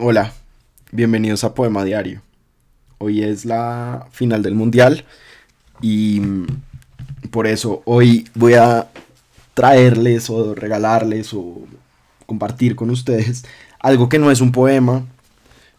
[0.00, 0.32] Hola,
[0.92, 2.22] bienvenidos a Poema Diario.
[2.98, 5.04] Hoy es la final del Mundial
[5.80, 6.46] y mm,
[7.32, 8.86] por eso hoy voy a
[9.54, 11.62] traerles o regalarles o
[12.26, 13.44] compartir con ustedes
[13.80, 15.04] algo que no es un poema,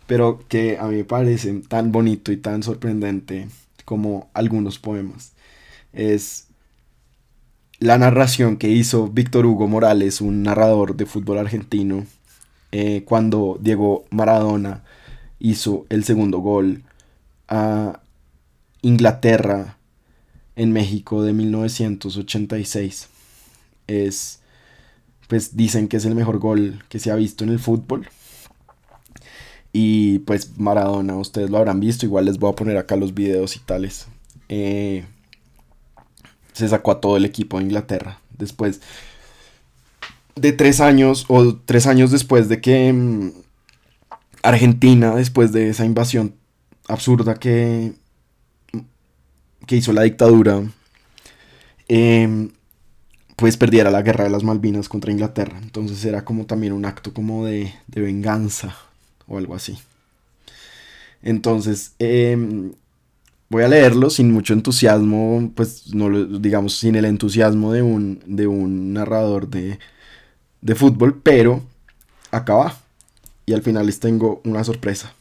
[0.06, 3.48] pero que a mí me parece tan bonito y tan sorprendente
[3.86, 5.32] como algunos poemas.
[5.94, 6.48] Es
[7.80, 12.06] la narración que hizo Víctor Hugo Morales, un narrador de fútbol argentino,
[12.72, 14.84] eh, cuando Diego Maradona
[15.40, 16.84] hizo el segundo gol
[17.48, 18.02] a
[18.82, 19.78] Inglaterra
[20.56, 23.10] en México de 1986.
[23.88, 24.42] Es,
[25.28, 28.08] pues dicen que es el mejor gol que se ha visto en el fútbol.
[29.72, 33.56] Y pues Maradona, ustedes lo habrán visto, igual les voy a poner acá los videos
[33.56, 34.08] y tales.
[34.50, 35.06] Eh,
[36.54, 38.20] se sacó a todo el equipo de Inglaterra.
[38.38, 38.82] Después
[40.40, 43.32] de tres años o tres años después de que mm,
[44.44, 46.36] Argentina, después de esa invasión
[46.88, 47.94] absurda que,
[49.68, 50.64] que hizo la dictadura,
[51.88, 52.50] em,
[53.36, 55.60] pues perdiera la guerra de las Malvinas contra Inglaterra.
[55.62, 58.76] Entonces era como también un acto como de, de venganza
[59.28, 59.78] o algo así.
[61.22, 62.72] Entonces, em,
[63.50, 68.48] voy a leerlo sin mucho entusiasmo, pues no digamos sin el entusiasmo de un, de
[68.48, 69.80] un narrador de,
[70.62, 71.62] de fútbol, pero
[72.32, 72.78] acá va.
[73.46, 75.14] Y al final les tengo una sorpresa.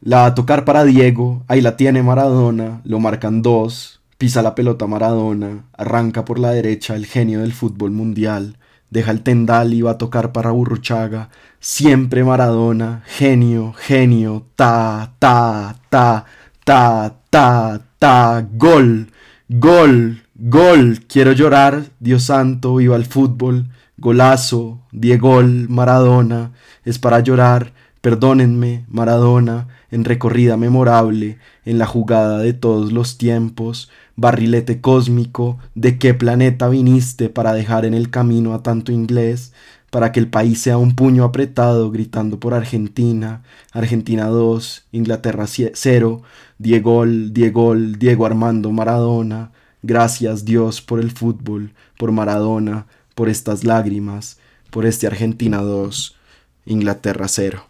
[0.00, 4.54] La va a tocar para Diego, ahí la tiene Maradona, lo marcan dos, pisa la
[4.54, 8.58] pelota Maradona, arranca por la derecha el genio del fútbol mundial,
[8.90, 15.76] deja el tendal y va a tocar para Burruchaga, siempre Maradona, genio, genio, ta, ta,
[15.88, 16.24] ta,
[16.64, 19.10] ta, ta, ta, gol,
[19.48, 26.52] gol, Gol, quiero llorar, Dios santo, viva el fútbol, golazo, Diego, Maradona,
[26.84, 33.90] es para llorar, perdónenme, Maradona, en recorrida memorable, en la jugada de todos los tiempos,
[34.14, 39.54] barrilete cósmico, ¿de qué planeta viniste para dejar en el camino a tanto inglés?
[39.88, 46.22] para que el país sea un puño apretado gritando por Argentina, Argentina 2, Inglaterra 0,
[46.58, 49.52] Diego, Diego, Diego Armando Maradona,
[49.88, 54.36] Gracias Dios por el fútbol, por Maradona, por estas lágrimas,
[54.72, 56.16] por este Argentina 2,
[56.64, 57.64] Inglaterra 0.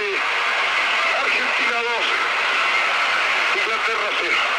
[0.00, 4.49] Argentina 2, Inglaterra 0.